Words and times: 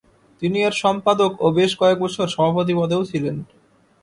তিনি 0.41 0.57
এর 0.61 0.73
সম্পাদক 0.83 1.31
ও 1.41 1.47
বেশ 1.57 1.71
কয়েক 1.79 1.97
বছর 1.99 2.25
সভাপতি 2.27 2.73
পদেও 2.79 3.01
ছিলেন। 3.11 3.35